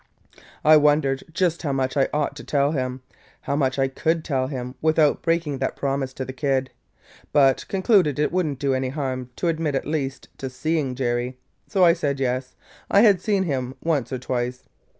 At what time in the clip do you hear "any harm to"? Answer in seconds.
8.73-9.47